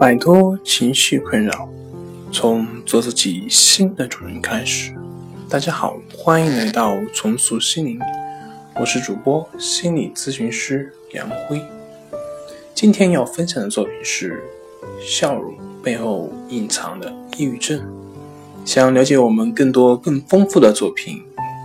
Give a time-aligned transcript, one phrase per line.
[0.00, 1.68] 摆脱情绪困扰，
[2.32, 4.94] 从做自己新的主人开始。
[5.46, 8.00] 大家好，欢迎来到重塑心灵，
[8.76, 11.60] 我是主播心理咨询师杨辉。
[12.74, 14.42] 今天要分享的作品是
[15.06, 17.78] 笑容背后隐藏的抑郁症。
[18.64, 21.22] 想了解我们更多更丰富的作品，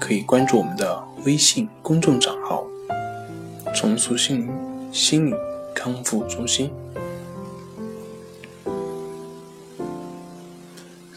[0.00, 2.66] 可以关注我们的微信公众账号
[3.72, 4.52] “重塑心灵
[4.90, 5.34] 心理
[5.72, 6.68] 康复中心”。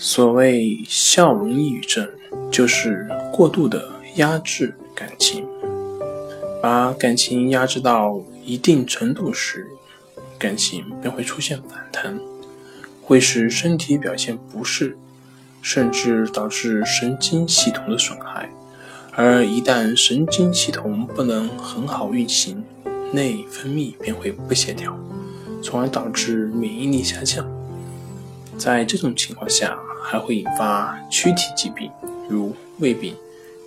[0.01, 2.07] 所谓笑容抑郁症，
[2.49, 3.83] 就是过度的
[4.15, 5.45] 压制感情，
[6.63, 9.67] 把感情压制到一定程度时，
[10.37, 12.17] 感情便会出现反弹，
[13.01, 14.97] 会使身体表现不适，
[15.61, 18.49] 甚至导致神经系统的损害。
[19.11, 22.63] 而一旦神经系统不能很好运行，
[23.11, 24.97] 内分泌便会不协调，
[25.61, 27.45] 从而导致免疫力下降。
[28.59, 31.89] 在这种情况下，还会引发躯体疾病，
[32.27, 33.15] 如胃病、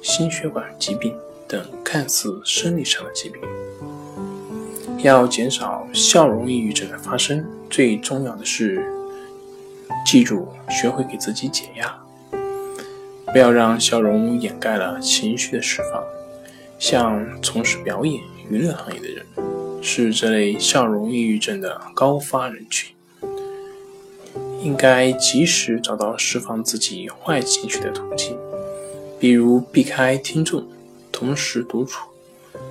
[0.02, 1.16] 心血管疾病
[1.48, 3.40] 等看似生理上的疾病。
[4.98, 8.84] 要减少笑容抑郁症的发生，最重要的是
[10.04, 11.98] 记住学会给自己解压，
[13.32, 16.04] 不要让笑容掩盖了情绪的释放。
[16.78, 19.26] 像从事表演、娱乐行业的人，
[19.82, 22.94] 是这类笑容抑郁症的高发人群。
[24.62, 28.38] 应该及时找到释放自己坏情绪的途径，
[29.18, 30.64] 比如避开听众，
[31.10, 32.08] 同时独处，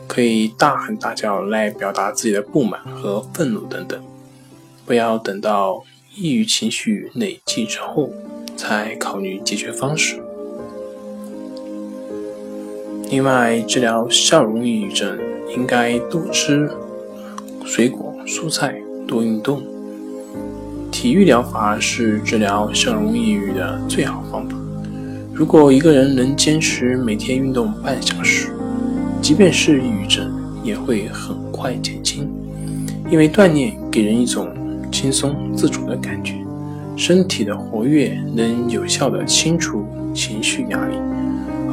[0.07, 4.01] 可以大喊大叫来表达自己的不满和愤怒等等。
[4.85, 5.83] 不要等到
[6.15, 8.09] 抑郁情绪累积之后
[8.55, 10.21] 才考虑解决方式。
[13.09, 15.19] 另外，治疗笑容抑郁症
[15.53, 16.69] 应该多吃
[17.65, 19.61] 水果、蔬菜，多运动。
[20.91, 24.55] 体育疗法是治疗笑容抑郁的最好方法。
[25.33, 28.51] 如果一个人能坚持每天运动半小时，
[29.21, 30.29] 即便是抑郁症
[30.63, 32.29] 也会很快减轻。
[33.09, 34.49] 因为锻炼给人一种
[34.91, 36.35] 轻松自主的感觉，
[36.95, 40.95] 身体的活跃能有效的清除情绪压力，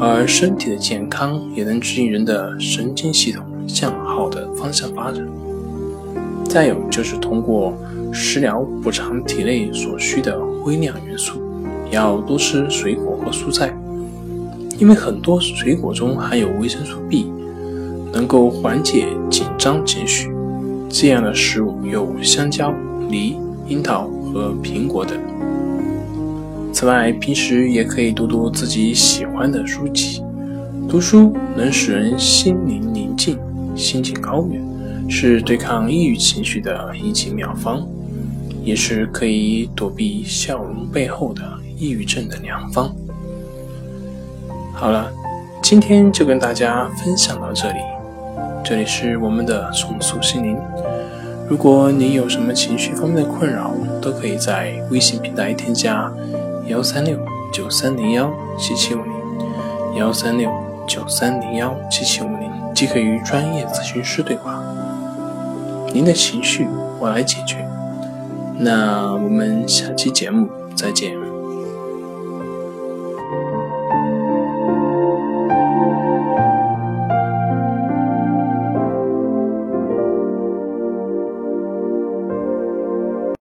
[0.01, 5.27] 而身体的健康也能指引人的神经系统向好的方向发展。
[6.49, 7.77] 再有就是通过。
[8.13, 11.41] 食疗补偿体内所需的微量元素，
[11.91, 13.75] 要多吃水果和蔬菜，
[14.79, 17.33] 因为很多水果中含有维生素 B，
[18.13, 20.31] 能够缓解紧张情绪。
[20.91, 22.75] 这样的食物有香蕉、
[23.11, 23.37] 梨、
[23.67, 25.19] 樱桃和苹果等。
[26.73, 30.23] 此外，平时也可以读读自己喜欢的书籍，
[30.89, 33.39] 读书能使人心灵宁静、
[33.77, 34.63] 心境高远，
[35.11, 37.87] 是对抗抑郁情绪的一剂妙方。
[38.69, 41.43] 也是可以躲避笑容背后的
[41.79, 42.95] 抑郁症的良方。
[44.75, 45.11] 好了，
[45.63, 47.79] 今天就跟大家分享到这里。
[48.63, 50.59] 这里是我们的重塑心灵。
[51.49, 56.13] 如果你有什么情绪方面的困扰，都可以在微信平台添加
[56.67, 57.19] 幺三六
[57.51, 60.53] 九三零幺七七五零幺三六
[60.87, 64.63] 九三零幺七七五零，即可与专业咨询师对话。
[65.91, 66.69] 您的情绪，
[67.01, 67.67] 我来解决。
[68.61, 71.28] 那我们下期节目再见。